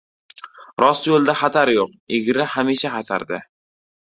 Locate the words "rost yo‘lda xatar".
0.83-1.73